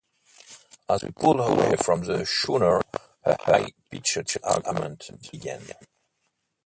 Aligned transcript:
As 0.89 1.03
we 1.03 1.11
pulled 1.11 1.39
away 1.39 1.75
from 1.75 2.05
the 2.05 2.25
schooner 2.25 2.81
a 3.23 3.37
high-pitched 3.43 4.37
argument 4.41 5.11
began. 5.31 5.61